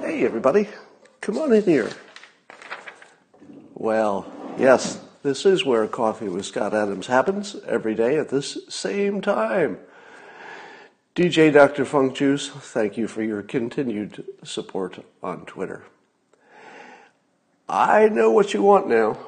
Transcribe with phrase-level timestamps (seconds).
[0.00, 0.68] Hey, everybody,
[1.20, 1.90] come on in here.
[3.74, 9.20] Well, yes, this is where Coffee with Scott Adams happens every day at this same
[9.20, 9.78] time.
[11.14, 11.84] DJ Dr.
[11.84, 15.84] Funk Juice, thank you for your continued support on Twitter.
[17.68, 19.18] I know what you want now.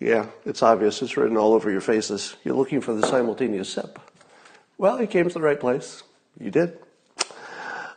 [0.00, 1.02] Yeah, it's obvious.
[1.02, 2.36] It's written all over your faces.
[2.44, 3.98] You're looking for the simultaneous sip.
[4.76, 6.04] Well, you came to the right place.
[6.38, 6.78] You did.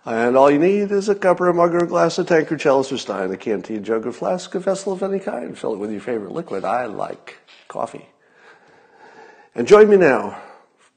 [0.04, 2.60] And all you need is a cup or a mug or a glass, a tankard,
[2.60, 5.56] chalice or stein, a canteen, jug or flask, a vessel of any kind.
[5.56, 6.66] Fill it with your favorite liquid.
[6.66, 8.10] I like coffee.
[9.54, 10.42] And join me now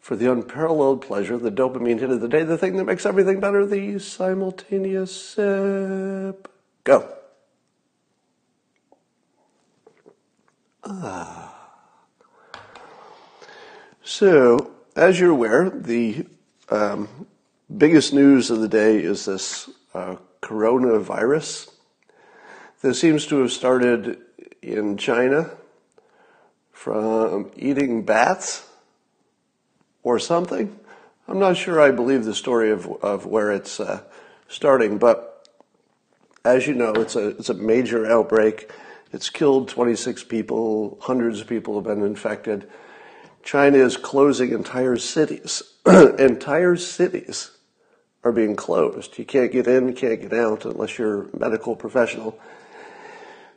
[0.00, 3.40] for the unparalleled pleasure, the dopamine hit of the day, the thing that makes everything
[3.40, 6.48] better, the simultaneous sip.
[6.84, 7.14] Go.
[10.86, 11.54] Ah.
[14.02, 16.26] So, as you're aware, the
[16.68, 17.26] um,
[17.74, 21.70] biggest news of the day is this uh, coronavirus
[22.82, 24.18] that seems to have started
[24.60, 25.50] in China
[26.70, 28.68] from eating bats
[30.02, 30.78] or something.
[31.26, 34.02] I'm not sure I believe the story of, of where it's uh,
[34.48, 35.48] starting, but
[36.44, 38.70] as you know, it's a, it's a major outbreak.
[39.14, 42.68] It's killed 26 people, hundreds of people have been infected.
[43.44, 45.62] China is closing entire cities.
[45.86, 47.52] entire cities
[48.24, 49.16] are being closed.
[49.16, 52.36] You can't get in, you can't get out unless you're a medical professional.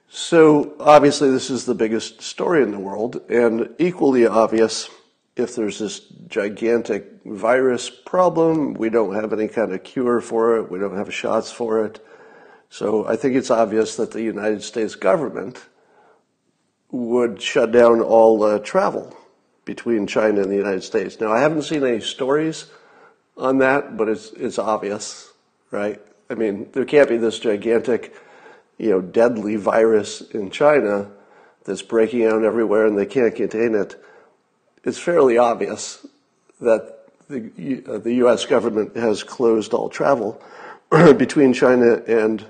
[0.09, 4.91] So obviously this is the biggest story in the world and equally obvious
[5.35, 10.69] if there's this gigantic virus problem, we don't have any kind of cure for it,
[10.69, 11.99] we don't have shots for it.
[12.69, 15.65] So I think it's obvious that the United States government
[16.91, 19.15] would shut down all uh, travel
[19.65, 21.19] between China and the United States.
[21.19, 22.67] Now, I haven't seen any stories
[23.35, 25.31] on that, but it's it's obvious,
[25.71, 26.01] right?
[26.29, 28.15] I mean, there can't be this gigantic,
[28.77, 31.09] you know, deadly virus in China
[31.65, 34.01] that's breaking out everywhere and they can't contain it.
[34.83, 36.05] It's fairly obvious
[36.61, 36.97] that
[37.29, 38.45] the uh, the U.S.
[38.45, 40.41] government has closed all travel
[40.89, 42.45] between China and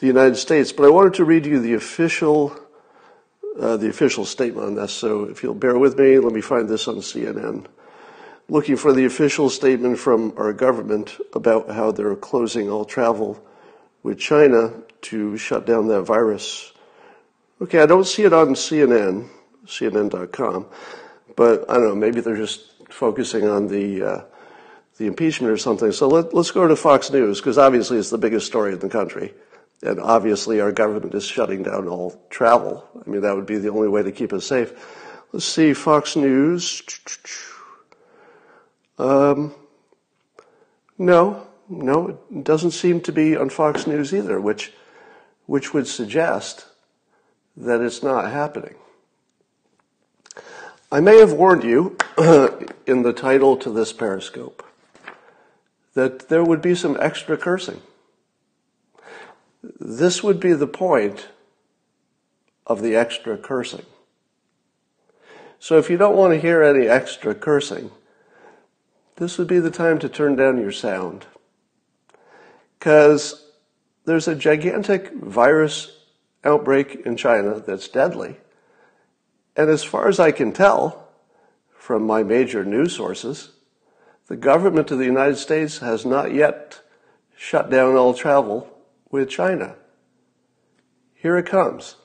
[0.00, 0.72] the United States.
[0.72, 2.56] But I wanted to read you the official,
[3.58, 4.92] uh, the official statement on this.
[4.92, 7.66] So if you'll bear with me, let me find this on CNN.
[8.48, 13.40] Looking for the official statement from our government about how they're closing all travel
[14.02, 14.72] with China
[15.02, 16.72] to shut down that virus.
[17.60, 19.28] Okay, I don't see it on CNN,
[19.66, 20.66] CNN.com,
[21.36, 24.24] but I don't know, maybe they're just focusing on the uh,
[24.96, 25.92] the impeachment or something.
[25.92, 28.88] So let, us go to Fox News because obviously it's the biggest story in the
[28.88, 29.32] country.
[29.82, 32.86] And obviously, our government is shutting down all travel.
[32.94, 34.72] I mean, that would be the only way to keep us safe.
[35.32, 36.82] Let's see, Fox News.
[38.98, 39.54] Um,
[40.98, 44.72] no, no, it doesn't seem to be on Fox News either, which,
[45.46, 46.66] which would suggest
[47.56, 48.74] that it's not happening.
[50.92, 51.96] I may have warned you
[52.86, 54.66] in the title to this Periscope
[55.94, 57.80] that there would be some extra cursing.
[59.62, 61.28] This would be the point
[62.66, 63.84] of the extra cursing.
[65.58, 67.90] So if you don't want to hear any extra cursing,
[69.16, 71.26] this would be the time to turn down your sound.
[72.78, 73.46] Because
[74.06, 75.98] there's a gigantic virus
[76.42, 78.38] outbreak in China that's deadly.
[79.54, 81.08] And as far as I can tell
[81.76, 83.50] from my major news sources,
[84.28, 86.80] the government of the United States has not yet
[87.36, 88.79] shut down all travel
[89.10, 89.76] with China.
[91.14, 91.96] Here it comes.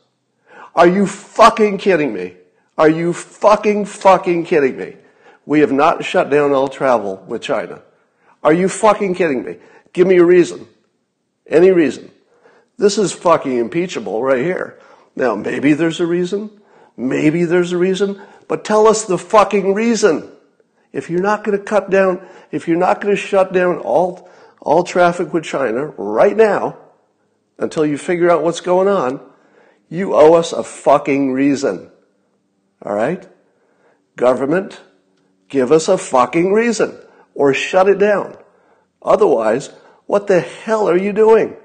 [0.76, 2.36] Are you fucking kidding me?
[2.78, 4.98] Are you fucking fucking kidding me?
[5.46, 7.82] We have not shut down all travel with China.
[8.44, 9.58] Are you fucking kidding me?
[9.94, 10.68] Give me a reason.
[11.48, 12.12] Any reason.
[12.78, 14.80] This is fucking impeachable right here.
[15.16, 16.50] Now, maybe there's a reason.
[16.98, 18.22] Maybe there's a reason.
[18.48, 20.30] But tell us the fucking reason.
[20.92, 24.30] If you're not going to cut down, if you're not going to shut down all,
[24.60, 26.78] all traffic with China right now,
[27.58, 29.20] until you figure out what's going on,
[29.90, 31.92] you owe us a fucking reason.
[32.82, 33.28] All right?
[34.16, 34.82] Government,
[35.50, 36.98] give us a fucking reason
[37.34, 38.38] or shut it down.
[39.02, 39.70] Otherwise,
[40.06, 41.56] what the hell are you doing?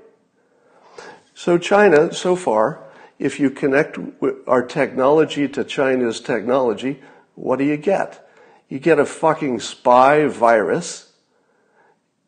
[1.34, 2.84] So China, so far,
[3.18, 3.98] if you connect
[4.46, 7.02] our technology to China's technology,
[7.34, 8.28] what do you get?
[8.68, 11.12] You get a fucking spy virus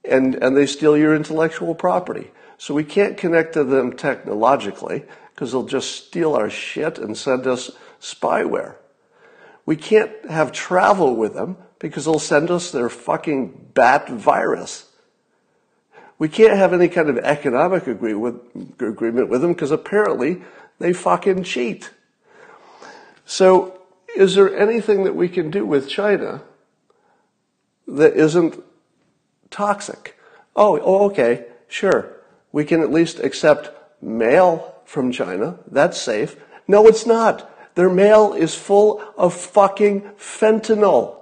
[0.05, 2.31] and, and they steal your intellectual property.
[2.63, 5.03] So we can't connect to them technologically
[5.35, 8.77] because they'll just steal our shit and send us spyware.
[9.67, 14.89] We can't have travel with them because they'll send us their fucking bat virus.
[16.21, 18.37] We can't have any kind of economic agree with,
[18.79, 20.43] agreement with them because apparently
[20.79, 21.91] they fucking cheat.
[23.27, 23.81] So,
[24.15, 26.43] is there anything that we can do with China
[27.89, 28.63] that isn't
[29.51, 30.17] toxic?
[30.55, 32.22] Oh, oh, okay, sure.
[32.53, 33.71] We can at least accept
[34.03, 35.59] mail from China.
[35.71, 36.37] That's safe.
[36.69, 37.49] No, it's not.
[37.75, 41.17] Their mail is full of fucking fentanyl.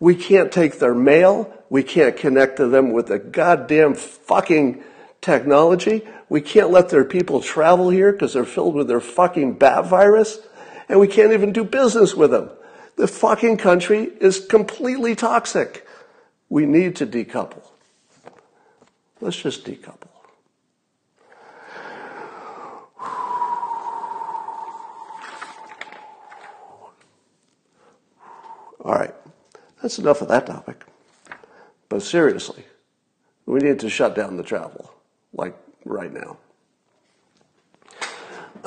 [0.00, 1.52] We can't take their mail.
[1.68, 4.82] We can't connect to them with the goddamn fucking
[5.20, 6.02] technology.
[6.28, 10.38] We can't let their people travel here because they're filled with their fucking bat virus.
[10.88, 12.50] And we can't even do business with them.
[12.96, 15.86] The fucking country is completely toxic.
[16.48, 17.66] We need to decouple.
[19.20, 20.13] Let's just decouple.
[28.84, 29.14] All right,
[29.80, 30.84] that's enough of that topic.
[31.88, 32.64] But seriously,
[33.46, 34.92] we need to shut down the travel,
[35.32, 36.36] like right now.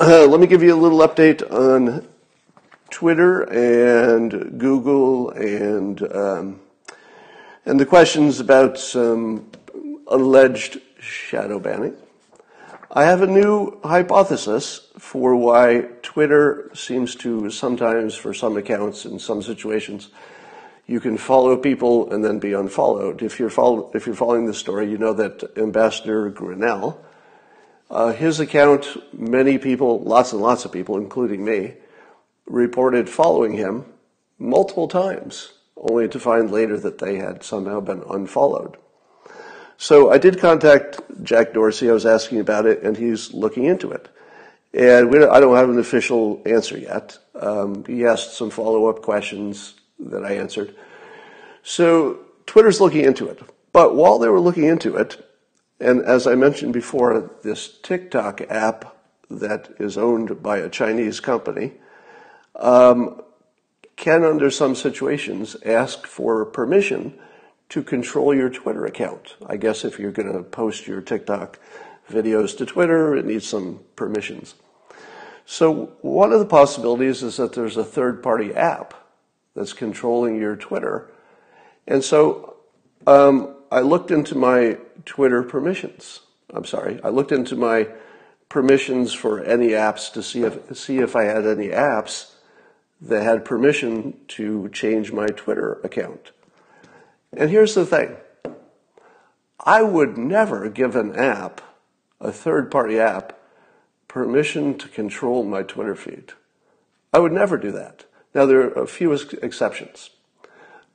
[0.00, 2.06] Uh, let me give you a little update on
[2.90, 6.60] Twitter and Google and um,
[7.64, 9.50] and the questions about some
[10.08, 11.94] alleged shadow banning.
[12.90, 19.18] I have a new hypothesis for why Twitter seems to sometimes, for some accounts, in
[19.18, 20.08] some situations,
[20.86, 23.20] you can follow people and then be unfollowed.
[23.20, 26.96] If you're, follow, if you're following this story, you know that Ambassador Grenell,
[27.90, 31.74] uh, his account, many people, lots and lots of people, including me,
[32.46, 33.84] reported following him
[34.38, 38.78] multiple times, only to find later that they had somehow been unfollowed.
[39.80, 41.88] So I did contact Jack Dorsey.
[41.88, 44.08] I was asking about it, and he's looking into it.
[44.74, 47.16] And we, I don't have an official answer yet.
[47.36, 50.74] Um, he asked some follow up questions that I answered.
[51.62, 53.40] So Twitter's looking into it.
[53.72, 55.24] But while they were looking into it,
[55.78, 58.96] and as I mentioned before, this TikTok app
[59.30, 61.74] that is owned by a Chinese company
[62.56, 63.22] um,
[63.94, 67.16] can, under some situations, ask for permission
[67.70, 69.36] to control your Twitter account.
[69.46, 71.58] I guess if you're going to post your TikTok
[72.10, 74.54] videos to Twitter, it needs some permissions.
[75.44, 78.94] So one of the possibilities is that there's a third party app
[79.54, 81.10] that's controlling your Twitter.
[81.86, 82.56] And so
[83.06, 86.20] um, I looked into my Twitter permissions.
[86.52, 87.88] I'm sorry, I looked into my
[88.48, 92.32] permissions for any apps to see if see if I had any apps
[93.00, 96.32] that had permission to change my Twitter account.
[97.36, 98.16] And here's the thing
[99.60, 101.60] I would never give an app,
[102.20, 103.38] a third party app,
[104.06, 106.32] permission to control my Twitter feed.
[107.12, 108.04] I would never do that.
[108.34, 110.10] Now, there are a few exceptions.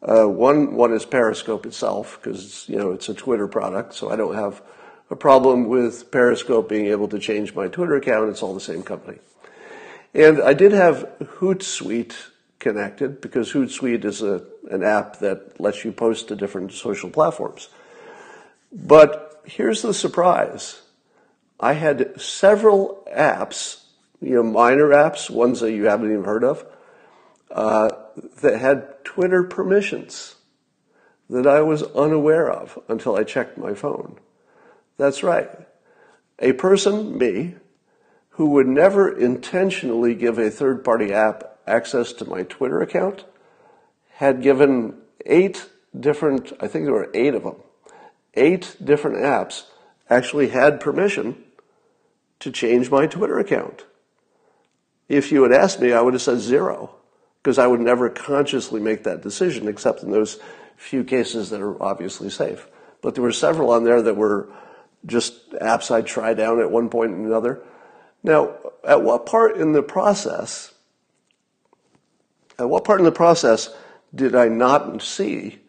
[0.01, 4.15] Uh, one, one is Periscope itself, because you know it's a Twitter product, so I
[4.15, 4.61] don't have
[5.09, 8.29] a problem with Periscope being able to change my Twitter account.
[8.29, 9.19] It's all the same company.
[10.13, 12.15] And I did have Hootsuite
[12.63, 17.69] connected because Hootsuite is a, an app that lets you post to different social platforms.
[18.71, 20.81] But here's the surprise.
[21.59, 23.83] I had several apps,
[24.21, 26.65] you know, minor apps, ones that you haven't even heard of,
[27.51, 27.89] uh,
[28.41, 30.35] that had Twitter permissions
[31.29, 34.17] that I was unaware of until I checked my phone.
[34.97, 35.49] That's right.
[36.39, 37.55] A person, me,
[38.29, 43.25] who would never intentionally give a third party app access to my Twitter account
[44.15, 47.55] had given eight different, I think there were eight of them,
[48.33, 49.63] eight different apps
[50.09, 51.43] actually had permission
[52.39, 53.85] to change my Twitter account.
[55.07, 56.95] If you had asked me, I would have said zero,
[57.41, 60.39] because I would never consciously make that decision, except in those
[60.75, 62.67] few cases that are obviously safe.
[63.01, 64.49] But there were several on there that were
[65.05, 67.61] just apps I tried down at one point and another.
[68.23, 70.72] Now, at what part in the process
[72.59, 73.69] at what part in the process
[74.13, 75.59] did I not see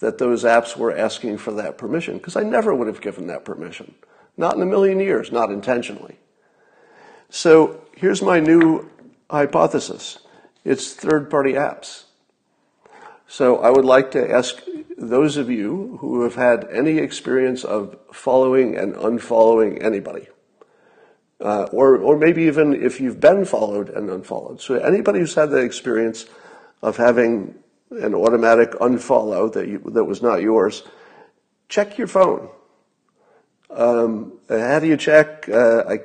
[0.00, 2.18] that those apps were asking for that permission?
[2.18, 3.94] Because I never would have given that permission.
[4.36, 6.18] Not in a million years, not intentionally.
[7.30, 8.90] So here's my new
[9.30, 10.18] hypothesis
[10.64, 12.04] it's third party apps.
[13.26, 14.62] So I would like to ask
[14.96, 20.28] those of you who have had any experience of following and unfollowing anybody
[21.44, 24.60] uh, or, or maybe even if you've been followed and unfollowed.
[24.62, 26.24] So anybody who's had the experience
[26.82, 27.54] of having
[27.90, 30.82] an automatic unfollow that, you, that was not yours,
[31.68, 32.48] check your phone.
[33.70, 35.46] Um, how do you check?
[35.48, 35.98] Uh, I,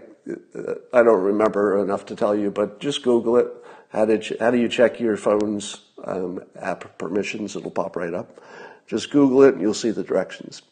[0.93, 3.47] I don't remember enough to tell you, but just Google it.
[3.89, 7.55] How, did you, how do you check your phone's um, app permissions?
[7.55, 8.41] It'll pop right up.
[8.87, 10.63] Just Google it and you'll see the directions.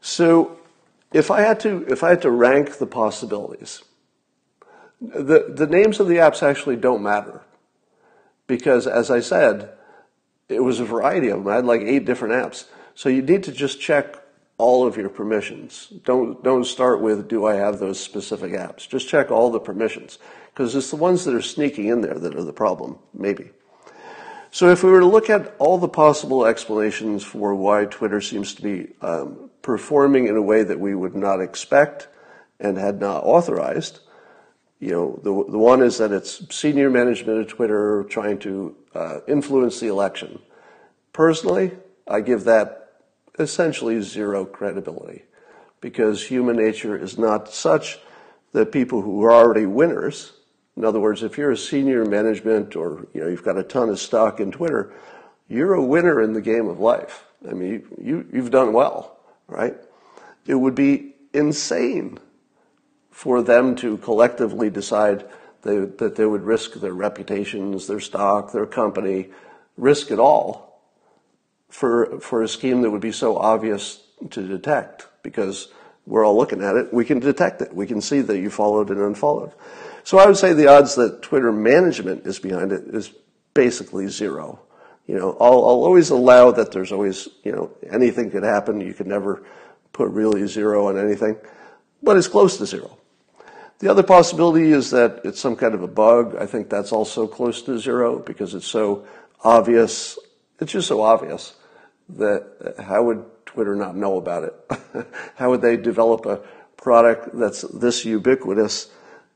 [0.00, 0.58] So
[1.14, 3.82] if I had to, if I had to rank the possibilities,
[5.00, 7.42] the, the names of the apps actually don't matter.
[8.48, 9.70] Because as I said,
[10.48, 11.48] it was a variety of them.
[11.48, 12.66] I had like eight different apps.
[12.96, 14.16] So you need to just check
[14.58, 15.92] all of your permissions.
[16.04, 18.88] Don't, don't start with, do I have those specific apps?
[18.88, 20.18] Just check all the permissions.
[20.52, 23.50] Because it's the ones that are sneaking in there that are the problem, maybe.
[24.50, 28.54] So if we were to look at all the possible explanations for why Twitter seems
[28.54, 32.06] to be um, performing in a way that we would not expect
[32.60, 34.00] and had not authorized,
[34.78, 39.20] you know, the, the one is that it's senior management of Twitter trying to uh,
[39.26, 40.38] influence the election.
[41.14, 41.72] Personally,
[42.06, 43.00] I give that
[43.38, 45.22] essentially zero credibility
[45.80, 47.98] because human nature is not such
[48.52, 50.34] that people who are already winners,
[50.76, 53.88] in other words, if you're a senior management or you know you've got a ton
[53.88, 54.92] of stock in Twitter,
[55.48, 57.24] you're a winner in the game of life.
[57.48, 59.13] I mean, you, you've done well,
[59.46, 59.76] right?
[60.46, 62.18] It would be insane
[63.10, 65.24] for them to collectively decide
[65.62, 69.30] they, that they would risk their reputations, their stock, their company,
[69.76, 70.82] risk it all
[71.70, 75.68] for, for a scheme that would be so obvious to detect because
[76.06, 76.92] we're all looking at it.
[76.92, 77.74] We can detect it.
[77.74, 79.52] We can see that you followed and unfollowed.
[80.04, 83.12] So I would say the odds that Twitter management is behind it is
[83.54, 84.60] basically zero.
[85.06, 88.80] You know, I'll, I'll always allow that there's always, you know, anything could happen.
[88.80, 89.44] You could never
[89.92, 91.36] put really zero on anything,
[92.02, 92.98] but it's close to zero.
[93.80, 96.36] The other possibility is that it's some kind of a bug.
[96.36, 99.06] I think that's also close to zero because it's so
[99.42, 100.18] obvious.
[100.60, 101.54] It's just so obvious
[102.10, 105.06] that how would Twitter not know about it?
[105.36, 106.40] how would they develop a
[106.76, 108.90] product that's this ubiquitous,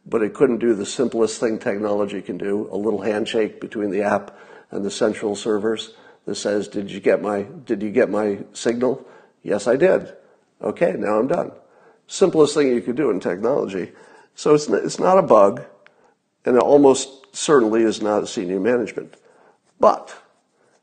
[0.07, 4.03] but it couldn't do the simplest thing technology can do, a little handshake between the
[4.03, 4.37] app
[4.71, 5.95] and the central servers
[6.27, 9.07] that says, did you get my, did you get my signal?
[9.43, 10.13] Yes, I did.
[10.61, 11.53] Okay, now I'm done.
[12.07, 13.93] Simplest thing you could do in technology.
[14.35, 15.65] So it's, it's not a bug,
[16.45, 19.15] and it almost certainly is not senior management.
[19.81, 20.15] But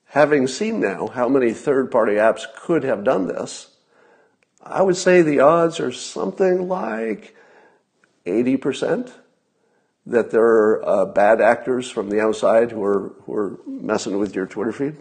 [0.05, 3.69] having seen now how many third party apps could have done this,
[4.61, 7.35] I would say the odds are something like
[8.25, 9.11] 80%
[10.07, 14.35] that there are uh, bad actors from the outside who are, who are messing with
[14.35, 14.95] your Twitter feed.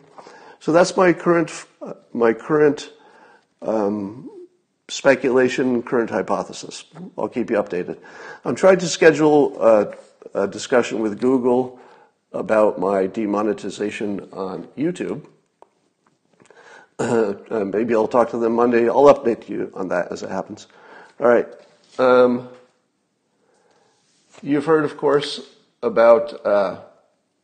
[0.61, 2.91] So that's my current, uh, my current
[3.61, 4.31] um,
[4.89, 6.85] speculation, current hypothesis.
[7.19, 7.99] I'll keep you updated.
[8.45, 9.95] I'm trying to schedule a,
[10.35, 11.79] a discussion with Google
[12.33, 15.27] about my demonetization on YouTube.
[16.99, 17.35] Uh,
[17.65, 18.89] maybe I'll talk to them Monday.
[18.89, 20.67] I'll update you on that as it happens.
[21.21, 21.49] All right.
[21.99, 22.49] Um,
[24.43, 25.41] you've heard, of course,
[25.83, 26.81] about uh,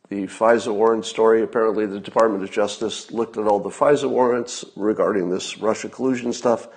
[0.09, 1.41] the FISA warrant story.
[1.41, 6.33] Apparently, the Department of Justice looked at all the FISA warrants regarding this Russia collusion
[6.33, 6.67] stuff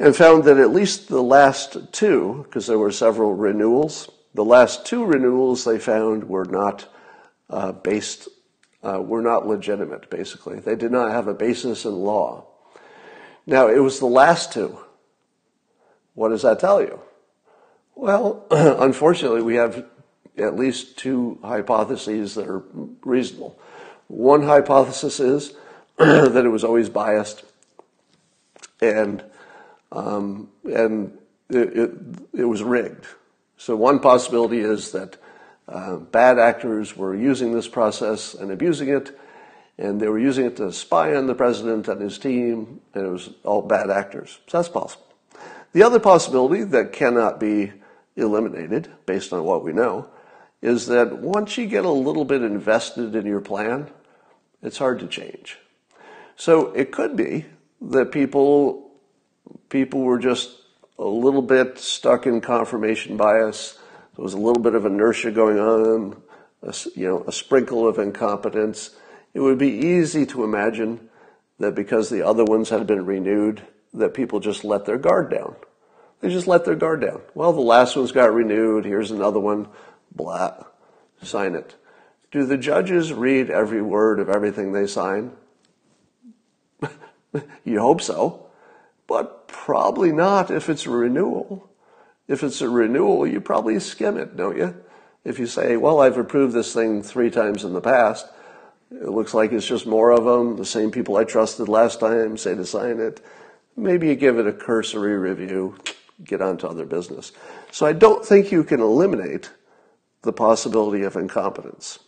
[0.00, 4.86] and found that at least the last two, because there were several renewals, the last
[4.86, 6.88] two renewals they found were not
[7.50, 8.28] uh, based,
[8.82, 10.58] uh, were not legitimate, basically.
[10.58, 12.46] They did not have a basis in law.
[13.46, 14.78] Now, it was the last two.
[16.14, 17.00] What does that tell you?
[17.94, 19.84] Well, unfortunately, we have
[20.38, 22.62] at least two hypotheses that are
[23.04, 23.58] reasonable.
[24.08, 25.54] One hypothesis is
[25.98, 27.44] that it was always biased
[28.80, 29.22] and
[29.92, 31.16] um, and
[31.48, 31.90] it, it,
[32.32, 33.06] it, was rigged.
[33.56, 35.16] So one possibility is that
[35.68, 39.18] uh, bad actors were using this process and abusing it,
[39.78, 43.10] and they were using it to spy on the president and his team, and it
[43.10, 44.38] was all bad actors.
[44.46, 45.06] So that's possible.
[45.72, 47.72] The other possibility that cannot be
[48.20, 50.08] eliminated, based on what we know,
[50.62, 53.90] is that once you get a little bit invested in your plan,
[54.62, 55.58] it's hard to change.
[56.36, 57.46] So it could be
[57.80, 58.90] that people
[59.68, 60.50] people were just
[60.98, 63.78] a little bit stuck in confirmation bias.
[64.16, 66.22] There was a little bit of inertia going on,
[66.62, 68.90] a, you know, a sprinkle of incompetence.
[69.32, 71.08] It would be easy to imagine
[71.58, 73.62] that because the other ones had been renewed,
[73.94, 75.56] that people just let their guard down.
[76.20, 77.22] They just let their guard down.
[77.34, 78.84] Well, the last one's got renewed.
[78.84, 79.68] Here's another one.
[80.14, 80.64] Blah.
[81.22, 81.76] Sign it.
[82.30, 85.32] Do the judges read every word of everything they sign?
[87.64, 88.46] you hope so.
[89.06, 91.68] But probably not if it's a renewal.
[92.28, 94.76] If it's a renewal, you probably skim it, don't you?
[95.24, 98.26] If you say, well, I've approved this thing three times in the past,
[98.92, 100.56] it looks like it's just more of them.
[100.56, 103.20] The same people I trusted last time say to sign it.
[103.76, 105.76] Maybe you give it a cursory review,
[106.24, 107.32] get on to other business.
[107.70, 109.50] So I don't think you can eliminate
[110.22, 111.98] the possibility of incompetence.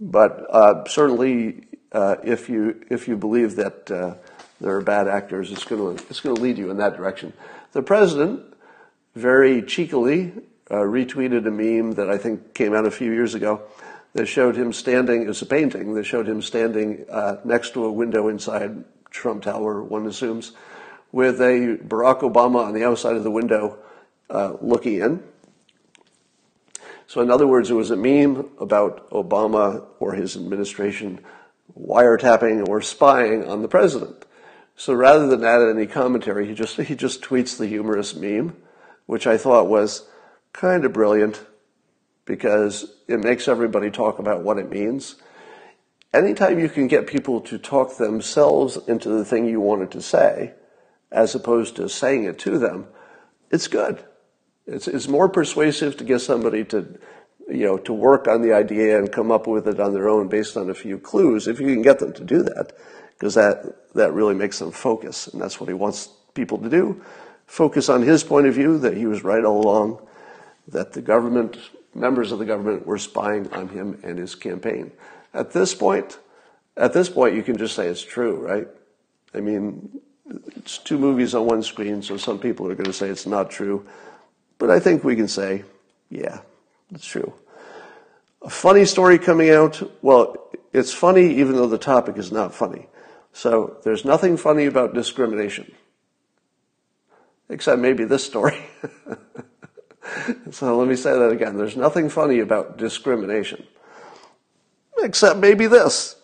[0.00, 4.14] But uh, certainly, uh, if you if you believe that uh,
[4.60, 7.32] there are bad actors, it's going to it's going to lead you in that direction.
[7.72, 8.42] The president
[9.14, 10.32] very cheekily
[10.70, 13.62] uh, retweeted a meme that I think came out a few years ago
[14.12, 15.28] that showed him standing.
[15.28, 19.82] It's a painting that showed him standing uh, next to a window inside Trump Tower.
[19.82, 20.52] One assumes,
[21.12, 23.78] with a Barack Obama on the outside of the window,
[24.30, 25.22] uh, looking in.
[27.06, 31.20] So, in other words, it was a meme about Obama or his administration
[31.78, 34.24] wiretapping or spying on the president.
[34.76, 38.56] So rather than add any commentary, he just he just tweets the humorous meme,
[39.06, 40.08] which I thought was
[40.52, 41.44] kind of brilliant
[42.24, 45.16] because it makes everybody talk about what it means.
[46.14, 50.54] Anytime you can get people to talk themselves into the thing you wanted to say,
[51.10, 52.86] as opposed to saying it to them,
[53.50, 54.04] it's good.
[54.66, 56.98] It's, it's more persuasive to get somebody to,
[57.48, 60.28] you know, to work on the idea and come up with it on their own
[60.28, 62.72] based on a few clues, if you can get them to do that,
[63.12, 65.28] because that, that really makes them focus.
[65.28, 67.02] And that's what he wants people to do.
[67.46, 70.06] Focus on his point of view that he was right all along,
[70.68, 71.56] that the government,
[71.94, 74.92] members of the government were spying on him and his campaign.
[75.32, 76.18] At this point,
[76.76, 78.68] at this point, you can just say it's true, right?
[79.34, 80.00] I mean,
[80.56, 83.50] it's two movies on one screen, so some people are going to say it's not
[83.50, 83.86] true.
[84.58, 85.64] But I think we can say,
[86.10, 86.40] yeah,
[86.92, 87.32] it's true.
[88.42, 92.86] A funny story coming out, well, it's funny even though the topic is not funny.
[93.32, 95.72] So there's nothing funny about discrimination.
[97.48, 98.58] Except maybe this story.
[100.50, 101.56] so let me say that again.
[101.56, 103.66] There's nothing funny about discrimination.
[104.98, 106.16] Except maybe this.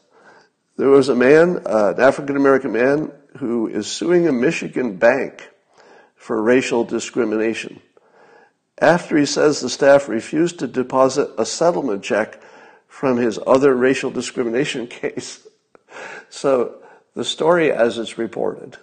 [0.77, 5.51] There was a man, uh, an African American man, who is suing a Michigan bank
[6.17, 7.81] for racial discrimination
[8.79, 12.41] after he says the staff refused to deposit a settlement check
[12.89, 15.47] from his other racial discrimination case.
[16.29, 16.77] so
[17.15, 18.77] the story, as it's reported,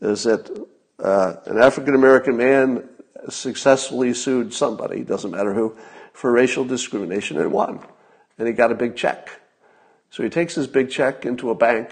[0.00, 0.50] is that
[0.98, 2.88] uh, an African American man
[3.28, 5.76] successfully sued somebody, doesn't matter who,
[6.12, 7.80] for racial discrimination and won.
[8.38, 9.40] And he got a big check.
[10.10, 11.90] So he takes his big check into a bank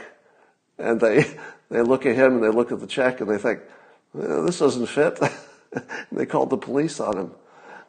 [0.78, 1.24] and they,
[1.70, 3.60] they look at him and they look at the check and they think,
[4.12, 5.18] well, this doesn't fit.
[6.12, 7.32] they called the police on him.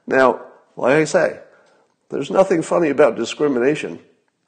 [0.07, 1.39] Now, like I say,
[2.09, 3.99] there's nothing funny about discrimination,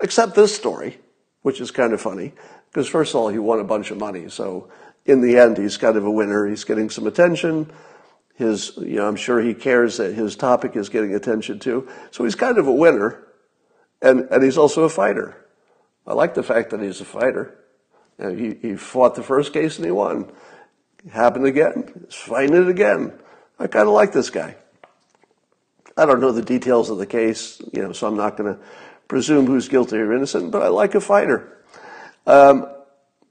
[0.01, 0.99] except this story,
[1.41, 2.33] which is kind of funny,
[2.69, 4.29] because first of all, he won a bunch of money.
[4.29, 4.69] So
[5.05, 6.47] in the end, he's kind of a winner.
[6.47, 7.71] He's getting some attention.
[8.35, 11.87] His, you know, I'm sure he cares that his topic is getting attention too.
[12.11, 13.23] So he's kind of a winner.
[14.01, 15.43] And, and he's also a fighter.
[16.05, 17.57] I like the fact that he's a fighter.
[18.19, 20.31] And he, he fought the first case and he won.
[21.05, 22.05] It happened again.
[22.05, 23.13] He's fighting it again.
[23.59, 24.55] I kind of like this guy.
[25.95, 28.59] I don't know the details of the case, you know, so I'm not going to
[29.07, 31.57] presume who's guilty or innocent, but I like a fighter.
[32.27, 32.67] Um,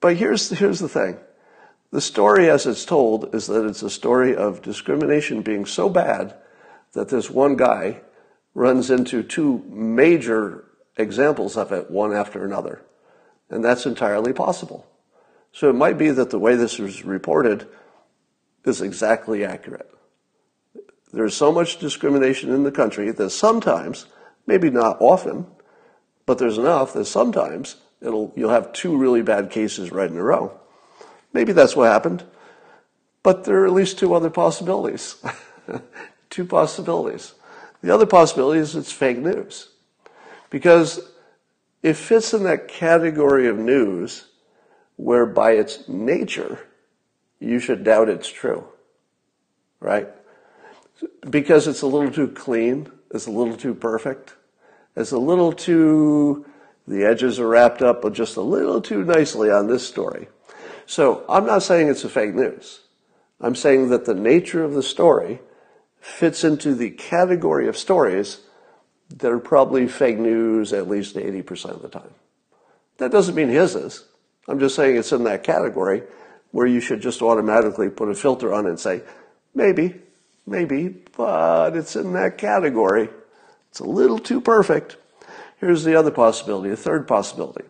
[0.01, 1.19] but here's, here's the thing.
[1.93, 6.35] The story as it's told is that it's a story of discrimination being so bad
[6.93, 8.01] that this one guy
[8.55, 10.65] runs into two major
[10.97, 12.83] examples of it, one after another.
[13.51, 14.87] And that's entirely possible.
[15.53, 17.67] So it might be that the way this was reported
[18.65, 19.91] is exactly accurate.
[21.13, 24.07] There's so much discrimination in the country that sometimes,
[24.47, 25.47] maybe not often,
[26.27, 30.23] but there's enough that sometimes it'll, you'll have two really bad cases right in a
[30.23, 30.59] row.
[31.33, 32.25] Maybe that's what happened,
[33.23, 35.17] but there are at least two other possibilities.
[36.31, 37.35] two possibilities.
[37.83, 39.69] The other possibility is it's fake news.
[40.51, 41.01] Because
[41.87, 44.27] it fits in that category of news
[44.97, 46.59] where by its nature,
[47.39, 48.67] you should doubt it's true.
[49.79, 50.09] Right?
[51.29, 54.35] because it's a little too clean, it's a little too perfect,
[54.97, 56.47] it's a little too,
[56.89, 60.29] the edges are wrapped up just a little too nicely on this story.
[60.87, 62.81] So I'm not saying it's a fake news.
[63.41, 65.41] I'm saying that the nature of the story
[66.01, 68.41] fits into the category of stories
[69.11, 72.11] that are probably fake news at least 80% of the time.
[72.99, 74.05] That doesn't mean his is.
[74.49, 76.03] I'm just saying it's in that category
[76.51, 79.03] where you should just automatically put a filter on and say,
[79.55, 79.95] maybe,
[80.47, 83.09] Maybe, but it's in that category.
[83.71, 84.97] It's a little too perfect.
[85.59, 87.65] Here's the other possibility, a third possibility.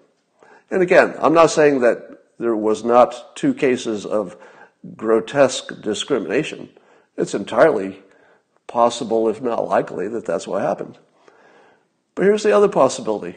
[0.70, 4.36] And again, I'm not saying that there was not two cases of
[4.94, 6.68] grotesque discrimination.
[7.16, 8.02] It's entirely
[8.66, 10.98] possible, if not likely, that that's what happened.
[12.16, 13.36] But here's the other possibility.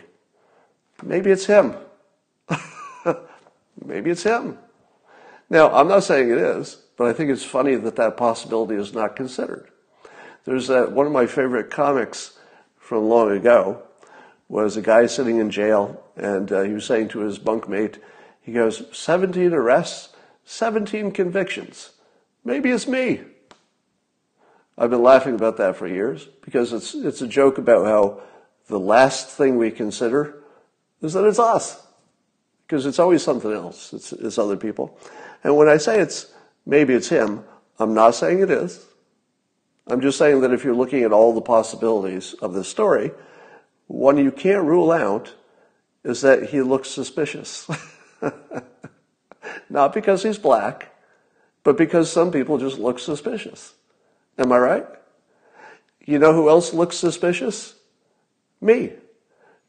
[1.03, 1.75] Maybe it's him.
[3.85, 4.57] Maybe it's him.
[5.51, 6.77] Now, I'm not saying it is.
[6.99, 9.69] But I think it's funny that that possibility is not considered.
[10.43, 12.37] There's that, one of my favorite comics
[12.77, 13.83] from long ago
[14.49, 17.99] was a guy sitting in jail, and uh, he was saying to his bunkmate,
[18.41, 20.09] he goes, 17 arrests,
[20.43, 21.91] 17 convictions.
[22.43, 23.21] Maybe it's me.
[24.77, 28.21] I've been laughing about that for years because it's, it's a joke about how
[28.69, 30.43] the last thing we consider
[31.01, 31.86] is that it's us.
[32.65, 33.93] Because it's always something else.
[33.93, 34.97] It's, it's other people.
[35.43, 36.32] And when I say it's,
[36.65, 37.43] maybe it's him,
[37.79, 38.86] I'm not saying it is.
[39.88, 43.12] I'm just saying that if you're looking at all the possibilities of this story,
[43.88, 45.34] one you can't rule out
[46.03, 47.67] is that he looks suspicious.
[49.69, 50.93] Not because he's black,
[51.63, 53.73] but because some people just look suspicious.
[54.38, 54.86] Am I right?
[56.05, 57.73] You know who else looks suspicious?
[58.61, 58.93] Me.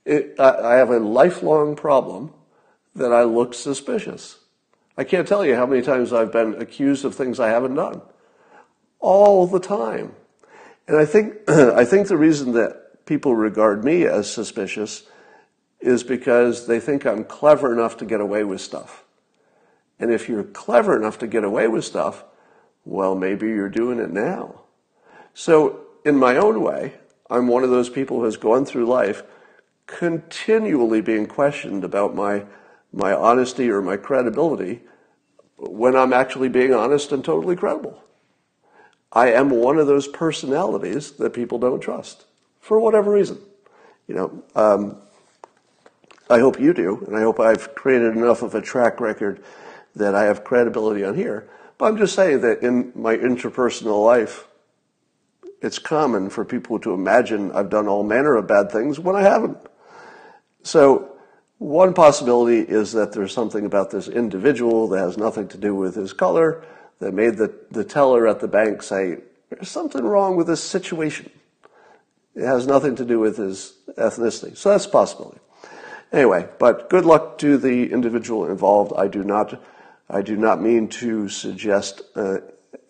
[0.05, 2.33] It, I, I have a lifelong problem
[2.95, 4.39] that I look suspicious.
[4.97, 8.03] I can't tell you how many times I've been accused of things I haven't done.
[8.99, 10.15] All the time.
[10.87, 15.05] And I think, I think the reason that people regard me as suspicious
[15.81, 19.05] is because they think I'm clever enough to get away with stuff.
[19.99, 22.25] And if you're clever enough to get away with stuff,
[22.85, 24.63] well, maybe you're doing it now.
[25.35, 26.95] So, in my own way,
[27.31, 29.23] I'm one of those people who has gone through life
[29.87, 32.45] continually being questioned about my,
[32.93, 34.81] my honesty or my credibility
[35.57, 38.03] when I'm actually being honest and totally credible.
[39.13, 42.25] I am one of those personalities that people don't trust
[42.61, 43.39] for whatever reason.
[44.07, 44.97] You know, um,
[46.29, 49.43] I hope you do, and I hope I've created enough of a track record
[49.97, 51.49] that I have credibility on here.
[51.77, 54.47] But I'm just saying that in my interpersonal life,
[55.61, 59.23] it's common for people to imagine I've done all manner of bad things when I
[59.23, 59.59] haven't.
[60.63, 61.07] So,
[61.59, 65.95] one possibility is that there's something about this individual that has nothing to do with
[65.95, 66.65] his color
[67.01, 69.19] that made the, the teller at the bank say,
[69.51, 71.31] There's something wrong with this situation.
[72.35, 74.57] It has nothing to do with his ethnicity.
[74.57, 75.41] So that's a possibility.
[76.13, 78.93] Anyway, but good luck to the individual involved.
[78.97, 79.63] I do not,
[80.09, 82.39] I do not mean to suggest uh,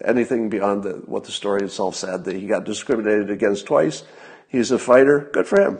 [0.04, 2.24] anything beyond the, what the story itself said.
[2.24, 4.02] That he got discriminated against twice.
[4.48, 5.30] He's a fighter.
[5.32, 5.78] Good for him.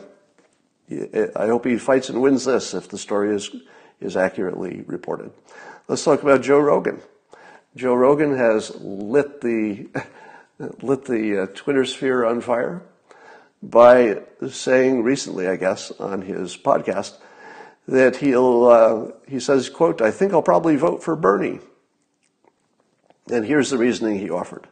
[1.37, 3.51] I hope he fights and wins this if the story is
[4.01, 5.31] is accurately reported.
[5.87, 7.01] Let's talk about Joe Rogan.
[7.77, 9.89] Joe Rogan has lit the
[10.83, 12.83] lit the uh, Twitter sphere on fire
[13.63, 17.17] by saying recently, I guess, on his podcast
[17.87, 21.61] that he'll, uh, he says, quote, I think I'll probably vote for Bernie.
[23.31, 24.67] And here's the reasoning he offered.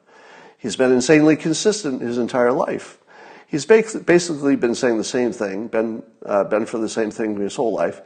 [0.58, 2.98] He's been insanely consistent his entire life.
[3.46, 7.56] He's basically been saying the same thing, been, uh, been for the same thing his
[7.56, 8.02] whole life.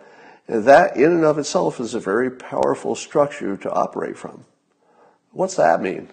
[0.47, 4.45] And that in and of itself is a very powerful structure to operate from.
[5.31, 6.11] What's that mean?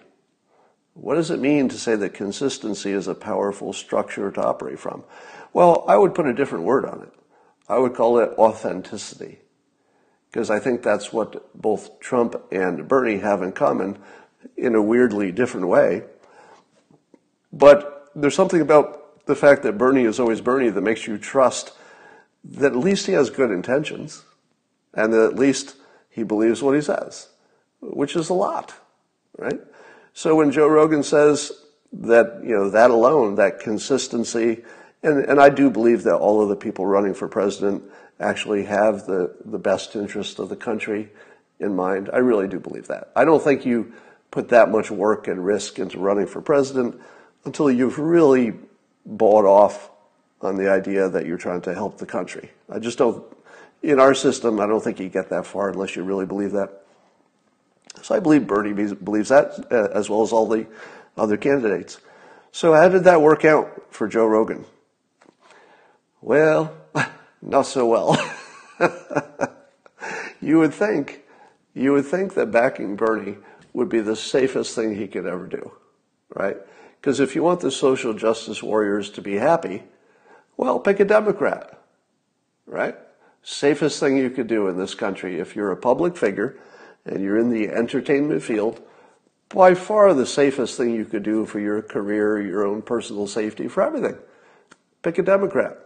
[0.94, 5.04] What does it mean to say that consistency is a powerful structure to operate from?
[5.52, 7.12] Well, I would put a different word on it.
[7.68, 9.38] I would call it authenticity.
[10.30, 13.98] Because I think that's what both Trump and Bernie have in common
[14.56, 16.02] in a weirdly different way.
[17.52, 21.72] But there's something about the fact that Bernie is always Bernie that makes you trust
[22.44, 24.24] that at least he has good intentions
[24.94, 25.76] and that at least
[26.08, 27.28] he believes what he says,
[27.80, 28.74] which is a lot,
[29.38, 29.60] right?
[30.12, 31.52] So when Joe Rogan says
[31.92, 34.64] that, you know, that alone, that consistency,
[35.02, 37.84] and, and I do believe that all of the people running for president
[38.18, 41.10] actually have the, the best interest of the country
[41.58, 42.10] in mind.
[42.12, 43.10] I really do believe that.
[43.14, 43.92] I don't think you
[44.30, 47.00] put that much work and risk into running for president
[47.44, 48.54] until you've really
[49.04, 49.90] bought off
[50.40, 52.50] on the idea that you're trying to help the country.
[52.70, 53.24] I just don't,
[53.82, 56.82] in our system, I don't think you get that far unless you really believe that.
[58.02, 60.66] So I believe Bernie believes that, uh, as well as all the
[61.16, 61.98] other candidates.
[62.52, 64.64] So how did that work out for Joe Rogan?
[66.22, 66.74] Well,
[67.42, 68.16] not so well.
[70.40, 71.20] you would think,
[71.74, 73.36] you would think that backing Bernie
[73.72, 75.72] would be the safest thing he could ever do,
[76.34, 76.56] right?
[77.00, 79.84] Because if you want the social justice warriors to be happy,
[80.56, 81.80] well, pick a Democrat,
[82.66, 82.96] right?
[83.42, 86.58] Safest thing you could do in this country if you're a public figure
[87.06, 88.82] and you're in the entertainment field,
[89.48, 93.66] by far the safest thing you could do for your career, your own personal safety,
[93.66, 94.16] for everything.
[95.02, 95.78] Pick a Democrat.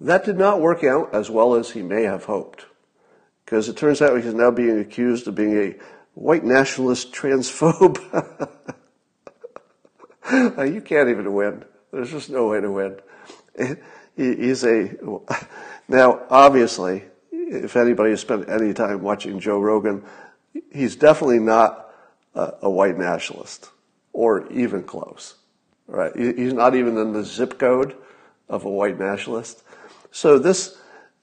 [0.00, 2.66] That did not work out as well as he may have hoped,
[3.44, 5.74] because it turns out he's now being accused of being a
[6.18, 7.96] white nationalist transphobe.
[10.72, 11.64] you can't even win.
[11.92, 12.98] There's just no way to win.
[14.16, 14.96] He's a
[15.88, 20.02] now obviously, if anybody has spent any time watching Joe Rogan,
[20.72, 21.90] he's definitely not
[22.34, 23.70] a, white nationalist
[24.12, 25.36] or even close.
[25.86, 26.14] Right?
[26.14, 27.96] He's not even in the zip code
[28.48, 29.62] of a white nationalist.
[30.10, 30.78] So this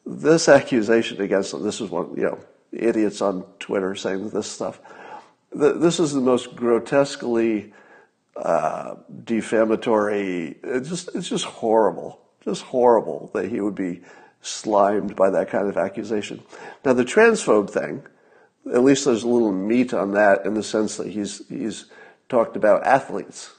[0.06, 2.40] this accusation against him, this is one, you know,
[2.84, 4.80] idiots on Twitter saying this stuff.
[5.52, 7.74] This is the most grotesquely
[8.36, 10.58] uh, defamatory.
[10.64, 14.02] It's just it's just horrible, just horrible that he would be
[14.42, 16.44] slimed by that kind of accusation.
[16.84, 18.04] Now the transphobe thing,
[18.72, 21.86] at least there's a little meat on that in the sense that he's he's
[22.28, 23.54] talked about athletes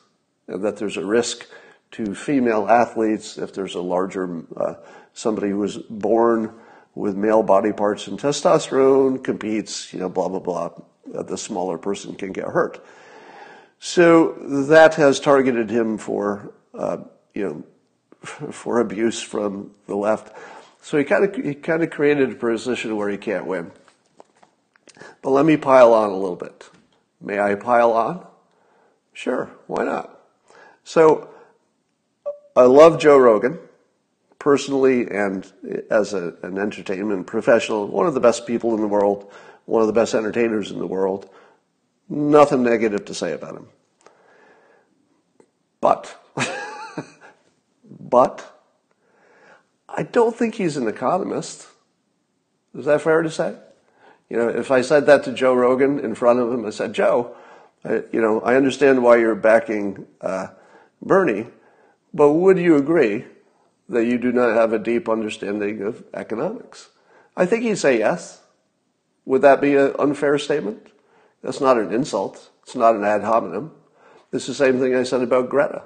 [0.49, 1.47] and that there's a risk
[1.93, 4.75] to female athletes if there's a larger uh,
[5.15, 6.53] somebody who was born
[6.97, 10.71] with male body parts and testosterone competes, you know, blah blah blah.
[11.13, 12.85] that The smaller person can get hurt.
[13.79, 14.33] So
[14.69, 16.97] that has targeted him for, uh,
[17.35, 17.65] you know,
[18.51, 20.35] for abuse from the left.
[20.81, 23.71] So he kind of he kind of created a position where he can't win.
[25.21, 26.71] But let me pile on a little bit.
[27.21, 28.27] May I pile on?
[29.13, 30.19] Sure, why not?
[30.83, 31.29] So
[32.55, 33.59] I love Joe Rogan
[34.39, 35.51] personally and
[35.91, 39.31] as a, an entertainment professional, one of the best people in the world,
[39.65, 41.29] one of the best entertainers in the world.
[42.09, 43.67] Nothing negative to say about him.
[45.81, 46.17] But,
[47.85, 48.53] but,
[49.89, 51.67] I don't think he's an economist.
[52.77, 53.57] Is that fair to say?
[54.29, 56.93] You know, if I said that to Joe Rogan in front of him, I said,
[56.93, 57.35] Joe,
[57.85, 60.49] I, you know, I understand why you're backing uh,
[61.03, 61.47] Bernie,
[62.13, 63.25] but would you agree
[63.89, 66.91] that you do not have a deep understanding of economics?
[67.37, 68.43] I think he'd say yes.
[69.25, 70.89] Would that be an unfair statement?
[71.43, 72.51] That's not an insult.
[72.63, 73.73] It's not an ad hominem.
[74.33, 75.83] It's the same thing I said about Greta.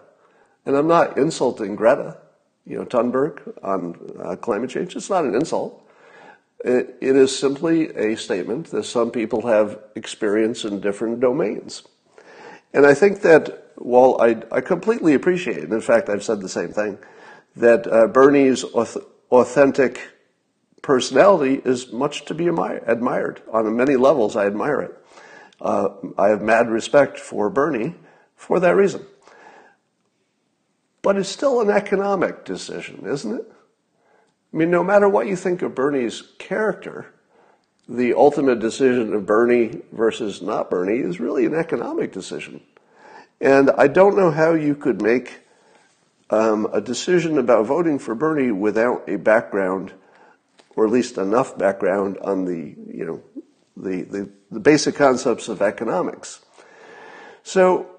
[0.65, 2.19] And I'm not insulting Greta,
[2.67, 4.97] you know, Thunberg on uh, climate change.
[4.97, 5.83] It's not an insult.
[6.65, 11.83] It, it is simply a statement that some people have experience in different domains.
[12.73, 16.49] And I think that while I, I completely appreciate, and in fact, I've said the
[16.49, 16.99] same thing,
[17.57, 20.01] that uh, Bernie's authentic
[20.83, 23.43] personality is much to be admired.
[23.53, 24.97] On many levels, I admire it.
[25.61, 27.95] Uh, I have mad respect for Bernie
[28.35, 29.05] for that reason.
[31.03, 33.53] But it's still an economic decision, isn't it?
[34.53, 37.15] I mean, no matter what you think of Bernie's character,
[37.89, 42.61] the ultimate decision of Bernie versus not Bernie is really an economic decision.
[43.41, 45.41] And I don't know how you could make
[46.31, 49.93] um, a decision about voting for Bernie without a background,
[50.77, 53.23] or at least enough background on the, you know,
[53.77, 56.41] the, the, the basic concepts of economics.
[57.43, 57.91] So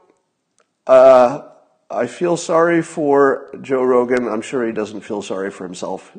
[0.87, 1.43] uh,
[1.89, 4.27] I feel sorry for Joe Rogan.
[4.27, 6.11] I'm sure he doesn't feel sorry for himself.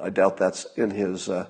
[0.00, 1.48] I doubt that's in his uh,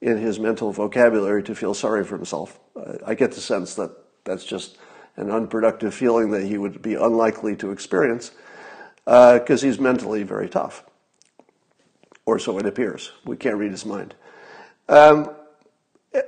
[0.00, 2.60] in his mental vocabulary to feel sorry for himself.
[3.04, 3.90] I get the sense that
[4.22, 4.78] that's just
[5.16, 8.30] an unproductive feeling that he would be unlikely to experience
[9.08, 10.84] because uh, he's mentally very tough,
[12.26, 13.10] or so it appears.
[13.24, 14.14] We can't read his mind.
[14.86, 15.30] Um,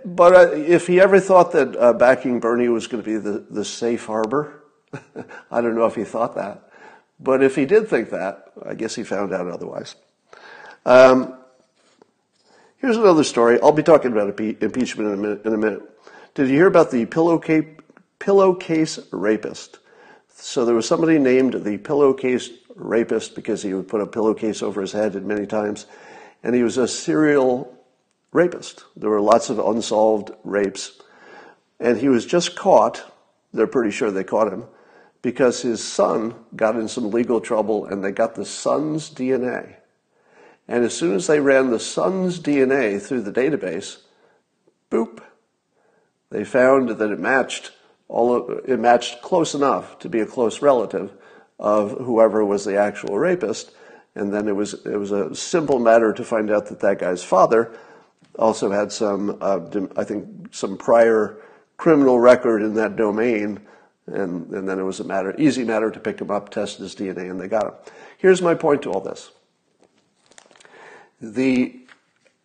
[0.06, 3.44] but uh, if he ever thought that uh, backing Bernie was going to be the,
[3.50, 4.62] the safe harbor,
[5.50, 6.70] I don't know if he thought that.
[7.18, 9.94] But if he did think that, I guess he found out otherwise.
[10.86, 11.34] Um,
[12.78, 13.58] here's another story.
[13.62, 15.44] I'll be talking about impeachment in a minute.
[15.44, 15.82] In a minute.
[16.34, 17.76] Did you hear about the pillowcase,
[18.18, 19.80] pillowcase rapist?
[20.30, 22.48] So there was somebody named the pillowcase
[22.80, 25.86] rapist because he would put a pillowcase over his head many times,
[26.42, 27.76] and he was a serial
[28.32, 28.84] rapist.
[28.96, 31.00] There were lots of unsolved rapes,
[31.78, 33.02] and he was just caught.
[33.52, 34.64] They're pretty sure they caught him
[35.22, 39.74] because his son got in some legal trouble and they got the son's DNA.
[40.66, 43.98] And as soon as they ran the son's DNA through the database,
[44.90, 45.20] boop,
[46.30, 47.72] they found that it matched
[48.08, 51.12] all of, it matched close enough to be a close relative
[51.60, 53.70] of whoever was the actual rapist.
[54.16, 57.22] And then it was it was a simple matter to find out that that guy's
[57.22, 57.72] father
[58.36, 59.60] also had some, uh,
[59.96, 61.36] I think, some prior
[61.76, 63.60] criminal record in that domain
[64.12, 66.94] and, and then it was a matter, easy matter to pick him up, test his
[66.94, 67.74] DNA, and they got him.
[68.18, 69.30] Here's my point to all this.
[71.20, 71.78] The,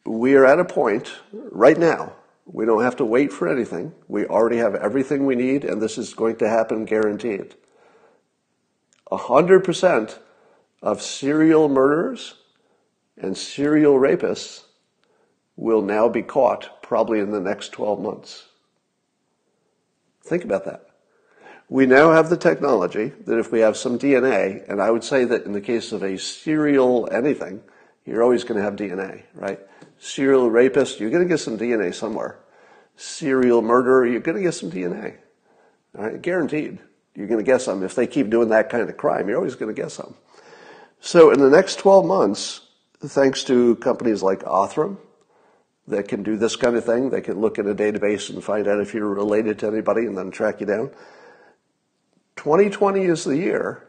[0.05, 2.13] we are at a point right now,
[2.45, 3.93] we don't have to wait for anything.
[4.07, 7.55] We already have everything we need, and this is going to happen guaranteed.
[9.11, 10.19] 100%
[10.81, 12.35] of serial murderers
[13.17, 14.63] and serial rapists
[15.55, 18.45] will now be caught probably in the next 12 months.
[20.23, 20.85] Think about that
[21.69, 25.25] we now have the technology that if we have some DNA, and I would say
[25.25, 27.61] that in the case of a serial anything,
[28.05, 29.59] you're always going to have DNA, right?
[29.97, 32.39] Serial rapist, you're going to get some DNA somewhere.
[32.95, 35.15] Serial murderer, you're going to get some DNA.
[35.97, 36.79] All right, guaranteed.
[37.15, 37.83] You're going to get some.
[37.83, 40.15] If they keep doing that kind of crime, you're always going to get some.
[40.99, 42.61] So in the next 12 months,
[42.99, 44.97] thanks to companies like Othram
[45.87, 47.09] that can do this kind of thing.
[47.09, 50.17] They can look in a database and find out if you're related to anybody and
[50.17, 50.91] then track you down.
[52.35, 53.87] 2020 is the year.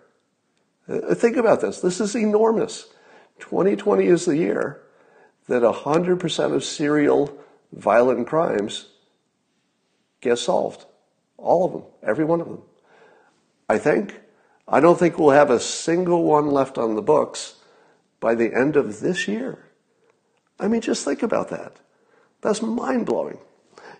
[0.88, 1.80] Uh, think about this.
[1.80, 2.88] This is enormous.
[3.40, 4.82] 2020 is the year
[5.48, 7.36] that 100% of serial
[7.72, 8.88] violent crimes
[10.20, 10.84] get solved.
[11.36, 12.62] All of them, every one of them.
[13.68, 14.20] I think.
[14.68, 17.56] I don't think we'll have a single one left on the books
[18.20, 19.66] by the end of this year.
[20.58, 21.76] I mean, just think about that.
[22.40, 23.38] That's mind blowing.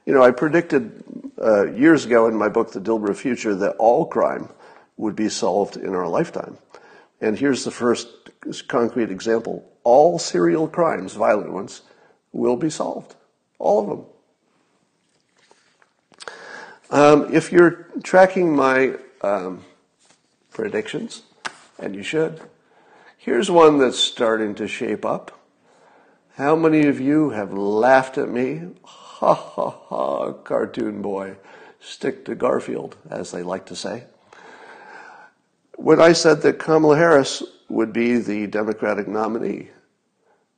[0.04, 1.02] You know, I predicted
[1.40, 4.48] uh, years ago in my book, The Dilbert Future, that all crime
[4.96, 6.58] would be solved in our lifetime.
[7.20, 8.08] And here's the first
[8.68, 9.68] concrete example.
[9.84, 11.82] All serial crimes, violent ones,
[12.32, 13.14] will be solved.
[13.58, 14.06] All of them.
[16.88, 19.64] Um, if you're tracking my um,
[20.50, 21.22] predictions,
[21.78, 22.40] and you should,
[23.16, 25.32] here's one that's starting to shape up.
[26.34, 28.62] How many of you have laughed at me?
[28.82, 31.36] Ha ha ha, cartoon boy.
[31.80, 34.04] Stick to Garfield, as they like to say.
[35.76, 39.70] When I said that Kamala Harris would be the Democratic nominee,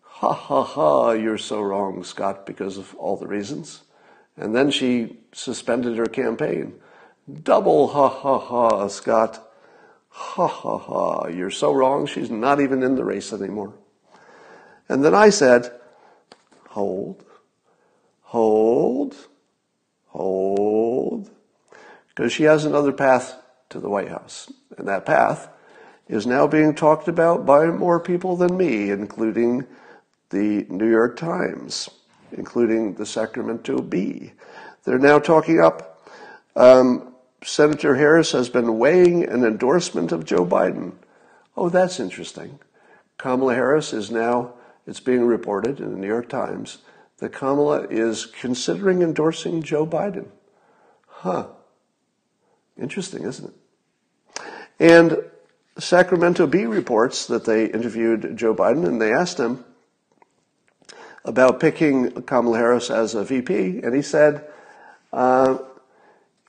[0.03, 3.83] ha ha ha, you're so wrong, Scott, because of all the reasons.
[4.37, 6.75] And then she suspended her campaign.
[7.43, 9.45] Double ha ha ha, Scott.
[10.09, 12.07] Ha ha ha, you're so wrong.
[12.07, 13.75] She's not even in the race anymore.
[14.89, 15.71] And then I said,
[16.69, 17.25] hold,
[18.23, 19.15] hold,
[20.07, 21.31] hold,
[22.09, 24.51] because she has another path to the White House.
[24.77, 25.49] And that path
[26.09, 29.67] is now being talked about by more people than me, including
[30.31, 31.91] the New York Times
[32.33, 34.33] including the Sacramento Bee.
[34.85, 36.09] They're now talking up.
[36.57, 40.93] Um, Senator Harris has been weighing an endorsement of Joe Biden.
[41.57, 42.59] Oh, that's interesting.
[43.17, 44.55] Kamala Harris is now,
[44.87, 46.79] it's being reported in the New York Times
[47.19, 50.27] that Kamala is considering endorsing Joe Biden.
[51.07, 51.49] Huh.
[52.81, 54.43] Interesting, isn't it?
[54.79, 55.19] And
[55.79, 59.65] Sacramento Bee reports that they interviewed Joe Biden and they asked him,
[61.29, 64.47] about picking Kamala Harris as a VP, and he said,
[65.13, 65.59] uh,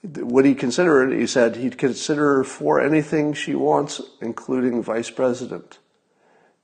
[0.02, 1.18] would he consider it?
[1.18, 5.78] He said he'd consider her for anything she wants, including vice president.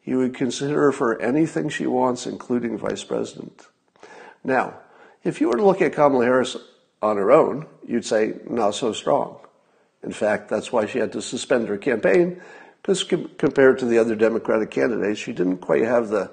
[0.00, 3.66] He would consider her for anything she wants, including vice president.
[4.44, 4.74] Now,
[5.24, 6.56] if you were to look at Kamala Harris
[7.02, 9.38] on her own, you'd say, not so strong.
[10.02, 12.40] In fact, that's why she had to suspend her campaign,
[12.80, 16.30] because compared to the other Democratic candidates, she didn't quite have the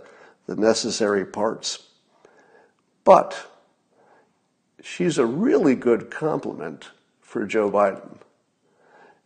[0.47, 1.87] the necessary parts.
[3.03, 3.49] But
[4.83, 6.91] she's a really good complement
[7.21, 8.17] for Joe Biden,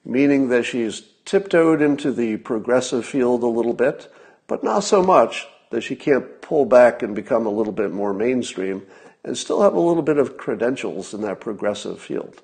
[0.06, 4.10] meaning that she's tiptoed into the progressive field a little bit,
[4.46, 8.13] but not so much that she can't pull back and become a little bit more
[8.13, 8.86] mainstream
[9.24, 12.41] and still have a little bit of credentials in that progressive field.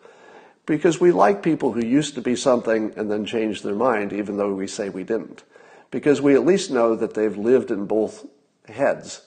[0.65, 4.37] Because we like people who used to be something and then changed their mind, even
[4.37, 5.43] though we say we didn't.
[5.91, 8.25] Because we at least know that they've lived in both
[8.67, 9.21] heads.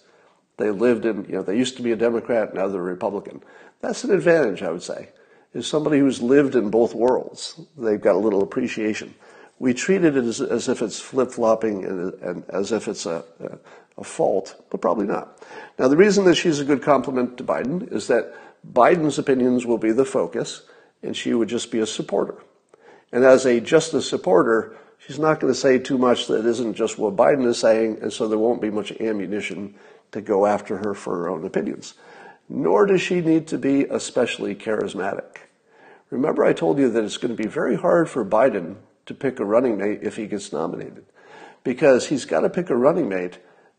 [0.56, 3.42] They lived in, you know, they used to be a Democrat, now they're a Republican.
[3.80, 5.10] That's an advantage, I would say,
[5.52, 7.60] is somebody who's lived in both worlds.
[7.76, 9.14] They've got a little appreciation.
[9.58, 13.24] We treat it as, as if it's flip flopping and, and, as if it's a,
[13.40, 13.58] a,
[13.98, 15.42] a fault, but probably not.
[15.78, 18.34] Now, the reason that she's a good complement to Biden is that
[18.72, 20.62] Biden's opinions will be the focus,
[21.02, 22.36] and she would just be a supporter.
[23.12, 26.74] And as a just a supporter, she's not going to say too much that isn't
[26.74, 29.74] just what Biden is saying, and so there won't be much ammunition
[30.12, 31.94] to go after her for her own opinions.
[32.48, 35.38] Nor does she need to be especially charismatic.
[36.10, 39.40] Remember, I told you that it's going to be very hard for Biden to pick
[39.40, 41.06] a running mate if he gets nominated,
[41.64, 43.38] because he's got to pick a running mate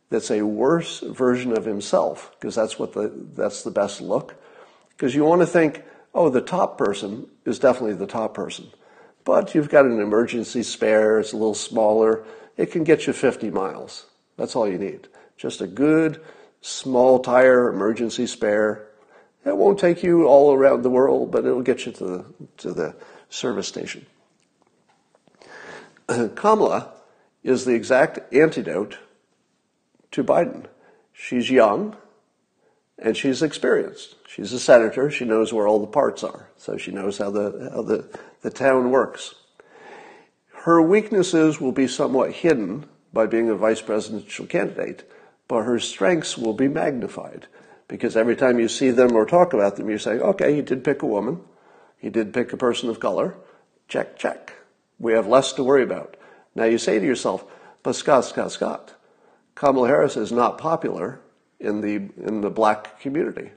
[0.10, 4.36] that's a worse version of himself, because that's what the that's the best look.
[4.90, 8.68] Because you want to think, oh, the top person is definitely the top person
[9.28, 12.24] but you've got an emergency spare, it's a little smaller,
[12.56, 14.06] it can get you 50 miles.
[14.38, 15.10] That's all you need.
[15.38, 16.22] Just a good
[16.62, 18.88] small tire emergency spare.
[19.46, 22.26] It won't take you all around the world, but it'll get you to the,
[22.58, 22.96] to the
[23.30, 24.06] service station.
[26.36, 26.92] Kamala
[27.44, 28.98] is the exact antidote
[30.12, 30.66] to Biden.
[31.14, 31.96] She's young
[33.00, 34.16] and she's experienced.
[34.28, 35.10] She's a senator.
[35.10, 36.50] She knows where all the parts are.
[36.58, 39.36] So she knows how the, how the, the town works.
[40.52, 45.10] Her weaknesses will be somewhat hidden by being a vice presidential candidate,
[45.48, 47.48] but her strengths will be magnified
[47.88, 50.84] because every time you see them or talk about them, you say, okay, he did
[50.84, 51.40] pick a woman.
[51.98, 53.36] He did pick a person of color.
[53.88, 54.54] Check, check.
[55.00, 56.18] We have less to worry about.
[56.54, 57.46] Now you say to yourself,
[57.84, 58.94] but Scott, Scott, Scott,
[59.56, 61.22] Kamala Harris is not popular
[61.60, 63.52] in the, in the black community.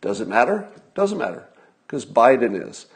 [0.00, 0.68] Does it matter?
[0.94, 1.48] Doesn't matter,
[1.86, 2.86] because Biden is.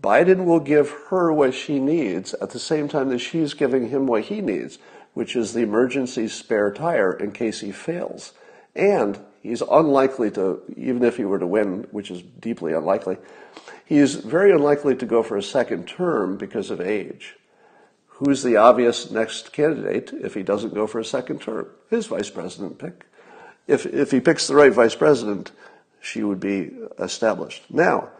[0.00, 4.06] Biden will give her what she needs at the same time that she's giving him
[4.06, 4.78] what he needs,
[5.16, 8.34] which is the emergency spare tire in case he fails.
[8.74, 13.16] And he's unlikely to, even if he were to win, which is deeply unlikely,
[13.86, 17.36] he's very unlikely to go for a second term because of age.
[18.08, 21.66] Who's the obvious next candidate if he doesn't go for a second term?
[21.88, 23.06] His vice president pick.
[23.66, 25.50] If, if he picks the right vice president,
[25.98, 27.62] she would be established.
[27.70, 28.10] Now,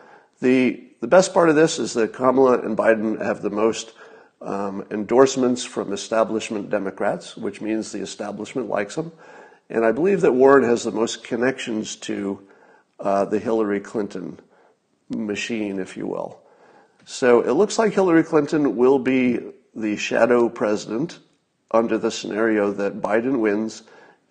[0.41, 3.93] the, the best part of this is that Kamala and Biden have the most
[4.41, 9.13] um, endorsements from establishment Democrats, which means the establishment likes them.
[9.69, 12.47] And I believe that Warren has the most connections to
[13.01, 14.39] uh, the Hillary Clinton
[15.09, 16.41] machine, if you will.
[17.05, 19.41] So it looks like Hillary Clinton will be
[19.75, 21.19] the shadow president
[21.71, 23.83] under the scenario that Biden wins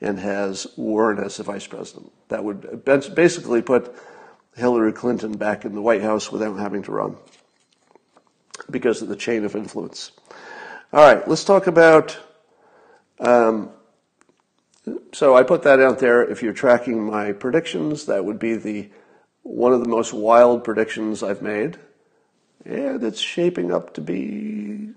[0.02, 2.12] and has Warren as the vice president.
[2.30, 3.94] That would basically put
[4.56, 7.18] Hillary Clinton back in the White House without having to run
[8.70, 10.12] because of the chain of influence.
[10.94, 12.18] All right, let's talk about.
[13.20, 13.70] Um,
[15.14, 16.24] so I put that out there.
[16.24, 18.90] If you're tracking my predictions, that would be the
[19.44, 21.78] one of the most wild predictions I've made,
[22.66, 24.90] and it's shaping up to be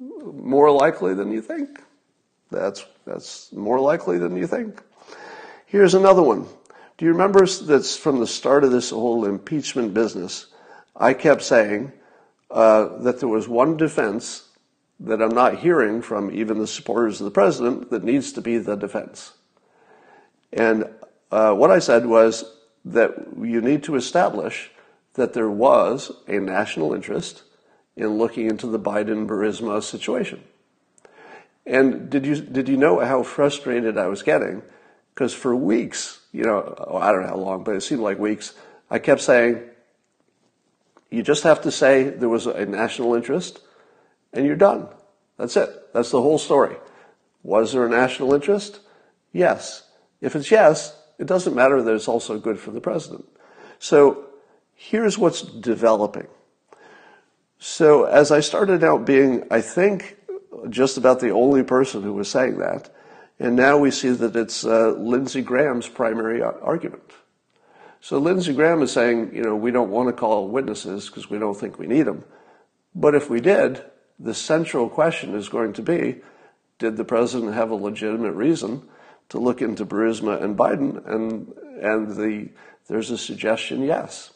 [0.00, 1.80] more likely than you think.
[2.50, 4.82] That's, that's more likely than you think.
[5.66, 6.46] Here's another one.
[6.96, 10.46] Do you remember that's from the start of this whole impeachment business?
[10.96, 11.92] I kept saying
[12.50, 14.48] uh, that there was one defense
[15.00, 18.58] that I'm not hearing from even the supporters of the president that needs to be
[18.58, 19.32] the defense.
[20.52, 20.88] And
[21.30, 22.44] uh, what I said was
[22.84, 24.70] that you need to establish
[25.14, 27.42] that there was a national interest
[27.96, 30.42] in looking into the Biden Burisma situation.
[31.66, 34.62] And did you, did you know how frustrated I was getting?
[35.14, 38.18] Because for weeks, you know, oh, I don't know how long, but it seemed like
[38.18, 38.54] weeks,
[38.90, 39.62] I kept saying,
[41.10, 43.60] you just have to say there was a national interest
[44.32, 44.88] and you're done.
[45.38, 45.92] That's it.
[45.92, 46.76] That's the whole story.
[47.42, 48.80] Was there a national interest?
[49.32, 49.84] Yes.
[50.20, 53.26] If it's yes, it doesn't matter that it's also good for the president.
[53.78, 54.26] So
[54.74, 56.26] here's what's developing.
[57.58, 60.16] So as I started out being, I think,
[60.68, 62.90] just about the only person who was saying that.
[63.40, 67.12] And now we see that it's uh, Lindsey Graham's primary argument.
[68.00, 71.38] So Lindsey Graham is saying, you know, we don't want to call witnesses because we
[71.38, 72.24] don't think we need them.
[72.94, 73.82] But if we did,
[74.18, 76.20] the central question is going to be,
[76.78, 78.82] did the president have a legitimate reason
[79.30, 81.04] to look into Burisma and Biden?
[81.08, 82.48] And, and the,
[82.88, 84.32] there's a suggestion, yes.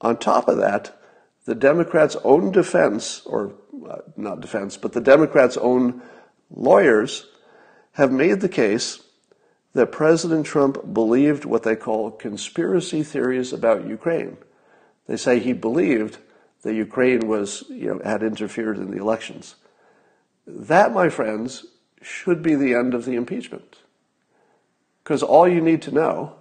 [0.00, 1.00] On top of that,
[1.46, 3.54] the Democrats' own defense, or
[3.88, 6.02] uh, not defense, but the Democrats' own
[6.50, 7.26] lawyers
[7.92, 9.00] have made the case
[9.76, 14.38] that President Trump believed what they call conspiracy theories about Ukraine.
[15.06, 16.16] They say he believed
[16.62, 19.56] that Ukraine was, you know, had interfered in the elections.
[20.46, 21.66] That, my friends,
[22.00, 23.76] should be the end of the impeachment.
[25.04, 26.36] Because all you need to know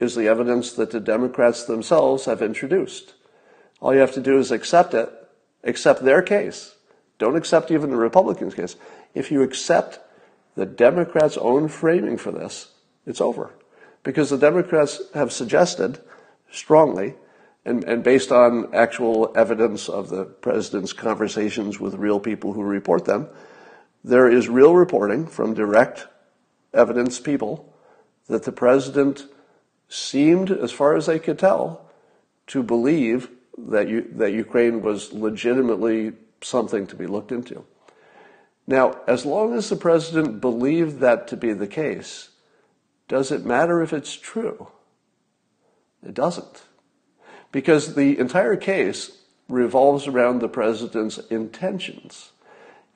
[0.00, 3.12] is the evidence that the Democrats themselves have introduced.
[3.80, 5.10] All you have to do is accept it,
[5.64, 6.76] accept their case.
[7.18, 8.76] Don't accept even the Republicans' case.
[9.14, 10.00] If you accept
[10.54, 12.72] the Democrats' own framing for this,
[13.06, 13.54] it's over.
[14.02, 15.98] Because the Democrats have suggested
[16.50, 17.14] strongly,
[17.64, 23.06] and, and based on actual evidence of the president's conversations with real people who report
[23.06, 23.28] them,
[24.04, 26.06] there is real reporting from direct
[26.74, 27.72] evidence people
[28.28, 29.26] that the president
[29.88, 31.86] seemed, as far as they could tell,
[32.46, 37.64] to believe that, you, that Ukraine was legitimately something to be looked into.
[38.66, 42.30] Now, as long as the president believed that to be the case,
[43.08, 44.68] does it matter if it's true?
[46.02, 46.62] It doesn't.
[47.52, 52.32] Because the entire case revolves around the president's intentions.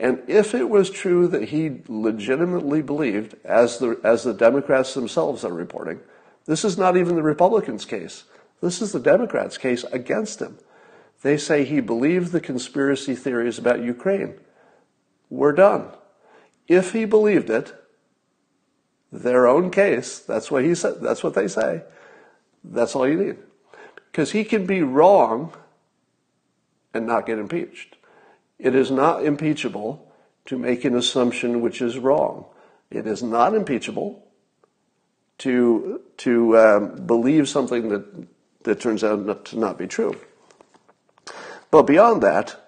[0.01, 5.45] And if it was true that he legitimately believed, as the, as the Democrats themselves
[5.45, 6.01] are reporting,
[6.47, 8.25] this is not even the Republicans' case.
[8.62, 10.59] This is the Democrats' case against him.
[11.23, 14.39] They say he believed the conspiracy theories about Ukraine.
[15.31, 15.89] We're done.
[16.66, 17.74] If he believed it,
[19.11, 21.83] their own case, that's what he said, that's what they say.
[22.62, 23.37] That's all you need.
[24.11, 25.53] Because he can be wrong
[26.93, 27.97] and not get impeached.
[28.59, 30.12] It is not impeachable
[30.47, 32.47] to make an assumption which is wrong.
[32.91, 34.26] It is not impeachable
[35.39, 38.05] to, to um, believe something that
[38.68, 40.14] that turns out not to not be true.
[41.70, 42.68] But beyond that,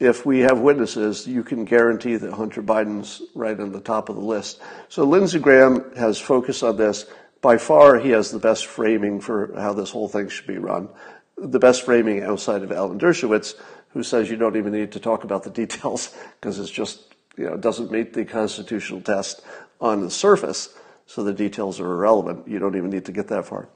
[0.00, 4.16] if we have witnesses, you can guarantee that Hunter Biden's right on the top of
[4.16, 4.60] the list.
[4.88, 7.04] So Lindsey Graham has focused on this.
[7.42, 10.88] By far, he has the best framing for how this whole thing should be run.
[11.36, 13.54] The best framing outside of Alan Dershowitz,
[13.90, 17.44] who says you don't even need to talk about the details because it's just, you
[17.44, 19.42] know, doesn't meet the constitutional test
[19.82, 20.70] on the surface.
[21.06, 22.48] So the details are irrelevant.
[22.48, 23.68] You don't even need to get that far.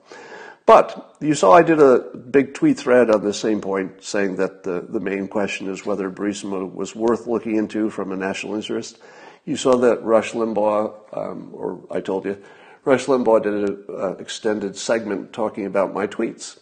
[0.67, 4.63] But you saw I did a big tweet thread on the same point saying that
[4.63, 8.99] the, the main question is whether Burisma was worth looking into from a national interest.
[9.45, 12.43] You saw that Rush Limbaugh, um, or I told you,
[12.85, 16.59] Rush Limbaugh did an uh, extended segment talking about my tweets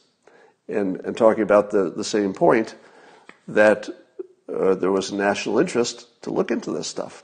[0.68, 2.74] and, and talking about the, the same point
[3.46, 3.88] that
[4.52, 7.22] uh, there was a national interest to look into this stuff.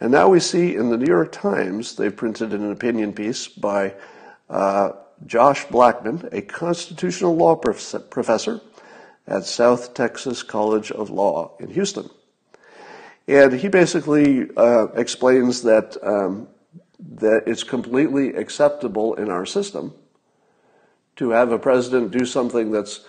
[0.00, 3.94] And now we see in the New York Times, they've printed an opinion piece by
[4.48, 4.90] uh,
[5.26, 8.60] Josh Blackman, a constitutional law prof- professor
[9.26, 12.10] at South Texas College of Law in Houston.
[13.26, 16.48] And he basically uh, explains that, um,
[16.98, 19.94] that it's completely acceptable in our system
[21.16, 23.06] to have a president do something that's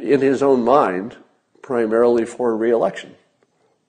[0.00, 1.16] in his own mind
[1.60, 3.14] primarily for reelection,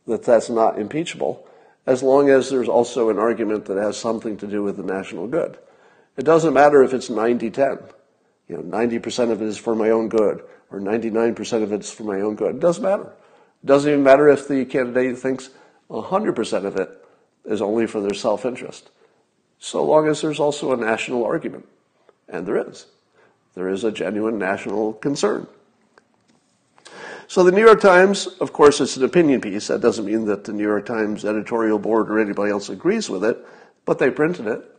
[0.08, 1.48] that that's not impeachable,
[1.86, 5.28] as long as there's also an argument that has something to do with the national
[5.28, 5.58] good.
[6.20, 7.80] It doesn't matter if it's 90 10.
[8.50, 12.04] You know, 90% of it is for my own good, or 99% of it's for
[12.04, 12.56] my own good.
[12.56, 13.14] It doesn't matter.
[13.64, 15.50] It doesn't even matter if the candidate thinks
[15.90, 16.90] 100% of it
[17.46, 18.90] is only for their self interest,
[19.60, 21.66] so long as there's also a national argument.
[22.28, 22.88] And there is.
[23.56, 25.48] There is a genuine national concern.
[27.30, 29.68] So the New York Times, of course, it's an opinion piece.
[29.68, 33.24] That doesn't mean that the New York Times editorial board or anybody else agrees with
[33.24, 33.38] it,
[33.86, 34.76] but they printed it.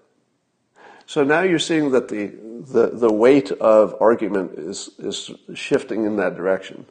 [1.11, 2.27] So now you're seeing that the,
[2.73, 6.87] the, the weight of argument is, is shifting in that direction.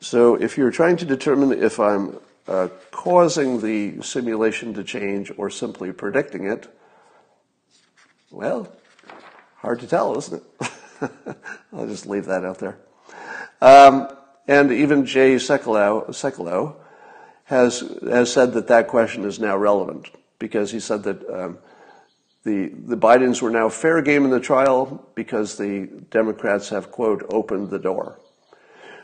[0.00, 5.48] So if you're trying to determine if I'm uh, causing the simulation to change or
[5.48, 6.66] simply predicting it,
[8.32, 8.68] well,
[9.58, 10.72] hard to tell, isn't it?
[11.72, 12.78] I'll just leave that out there.
[13.60, 14.08] Um,
[14.48, 16.74] and even Jay Sekulow,
[17.44, 20.10] has, has said that that question is now relevant
[20.40, 21.58] because he said that um,
[22.44, 27.24] the, the Bidens were now fair game in the trial because the Democrats have, quote,
[27.28, 28.18] opened the door.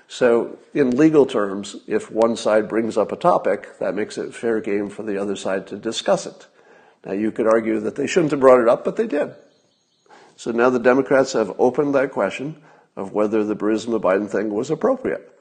[0.08, 4.60] So, in legal terms, if one side brings up a topic, that makes it fair
[4.60, 6.46] game for the other side to discuss it.
[7.04, 9.34] Now, you could argue that they shouldn't have brought it up, but they did.
[10.36, 12.62] So now the Democrats have opened that question
[12.96, 15.36] of whether the Burisma Biden thing was appropriate,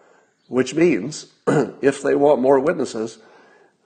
[0.48, 1.28] which means
[1.82, 3.20] if they want more witnesses,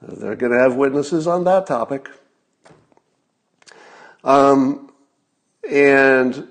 [0.02, 2.10] they're going to have witnesses on that topic.
[4.24, 4.92] Um,
[5.70, 6.48] and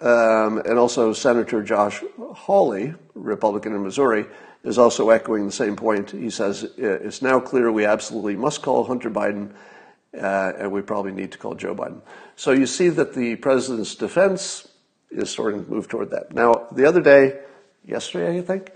[0.00, 4.26] um, and also Senator Josh Hawley, Republican in Missouri,
[4.62, 6.10] is also echoing the same point.
[6.10, 9.52] He says it's now clear we absolutely must call Hunter Biden,
[10.14, 12.02] uh, and we probably need to call Joe Biden.
[12.36, 14.68] So you see that the president's defense
[15.10, 16.32] is starting to move toward that.
[16.34, 17.40] Now, the other day,
[17.84, 18.72] yesterday, I think,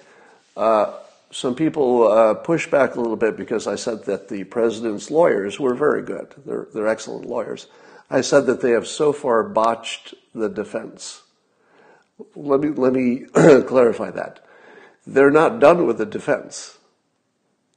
[0.57, 0.95] uh,
[1.33, 5.61] some people uh, pushed back a little bit because I said that the president's lawyers
[5.61, 6.35] were very good.
[6.47, 7.67] They're, they're excellent lawyers.
[8.11, 11.23] I said that they have so far botched the defense.
[12.35, 14.45] Let me, let me clarify that.
[15.07, 16.79] They're not done with the defense.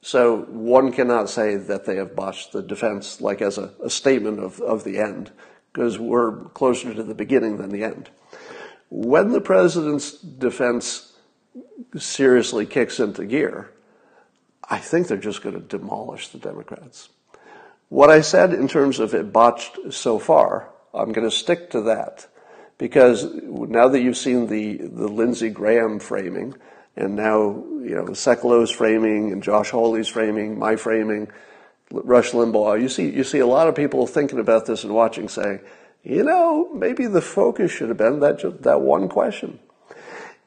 [0.01, 4.39] So one cannot say that they have botched the defense like as a, a statement
[4.39, 5.31] of, of the end,
[5.71, 8.09] because we're closer to the beginning than the end.
[8.89, 11.13] When the president's defense
[11.97, 13.71] seriously kicks into gear,
[14.69, 17.09] I think they're just going to demolish the Democrats.
[17.93, 21.81] What I said in terms of it botched so far, I'm going to stick to
[21.81, 22.25] that
[22.79, 26.55] because now that you've seen the, the Lindsey Graham framing,
[26.95, 31.31] and now you know Sekulow's framing and Josh Hawley's framing, my framing,
[31.91, 35.29] Rush Limbaugh, you see you see a lot of people thinking about this and watching,
[35.29, 35.59] saying,
[36.01, 39.59] you know, maybe the focus should have been that that one question.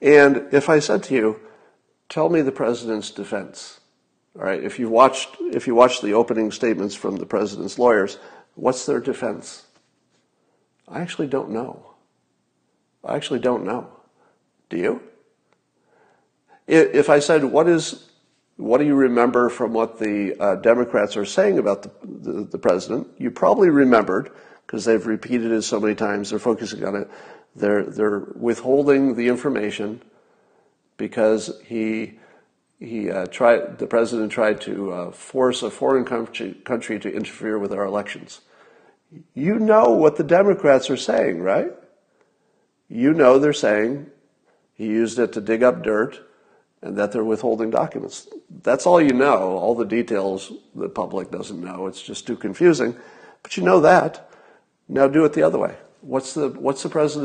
[0.02, 1.40] And if I said to you,
[2.08, 3.78] tell me the president's defense,
[4.38, 8.18] all right, if you watched if you watched the opening statements from the president's lawyers,
[8.54, 9.66] what's their defense?
[10.88, 11.94] I actually don't know.
[13.04, 13.88] I actually don't know.
[14.68, 15.02] Do you?
[16.66, 18.10] If I said, what is,
[18.56, 22.58] what do you remember from what the uh, Democrats are saying about the, the, the
[22.58, 23.06] president?
[23.18, 24.32] You probably remembered
[24.66, 26.30] because they've repeated it so many times.
[26.30, 27.10] They're focusing on it.
[27.54, 30.02] They're they're withholding the information
[30.96, 32.18] because he
[32.78, 37.58] he uh, tried, the president tried to uh, force a foreign country, country to interfere
[37.58, 38.42] with our elections.
[39.34, 41.72] You know what the Democrats are saying, right?
[42.88, 44.10] You know they're saying
[44.74, 46.20] he used it to dig up dirt
[46.82, 48.28] and that they're withholding documents.
[48.62, 49.56] That's all you know.
[49.56, 51.86] All the details the public doesn't know.
[51.86, 52.94] It's just too confusing.
[53.42, 54.30] But you know that.
[54.88, 55.76] Now do it the other way.
[56.02, 57.24] What's the what's the president